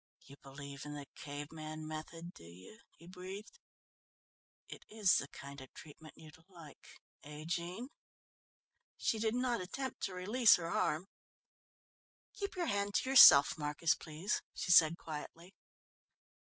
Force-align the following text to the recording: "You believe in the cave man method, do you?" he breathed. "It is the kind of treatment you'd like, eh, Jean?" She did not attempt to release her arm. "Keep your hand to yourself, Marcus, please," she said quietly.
"You 0.25 0.35
believe 0.41 0.83
in 0.83 0.95
the 0.95 1.05
cave 1.13 1.51
man 1.51 1.87
method, 1.87 2.33
do 2.33 2.43
you?" 2.43 2.79
he 2.89 3.05
breathed. 3.05 3.59
"It 4.67 4.83
is 4.89 5.17
the 5.17 5.27
kind 5.27 5.61
of 5.61 5.71
treatment 5.75 6.15
you'd 6.17 6.43
like, 6.49 6.99
eh, 7.23 7.43
Jean?" 7.45 7.87
She 8.97 9.19
did 9.19 9.35
not 9.35 9.61
attempt 9.61 10.01
to 10.05 10.15
release 10.15 10.55
her 10.55 10.71
arm. 10.71 11.07
"Keep 12.33 12.55
your 12.55 12.65
hand 12.65 12.95
to 12.95 13.11
yourself, 13.11 13.59
Marcus, 13.59 13.93
please," 13.93 14.41
she 14.55 14.71
said 14.71 14.97
quietly. 14.97 15.53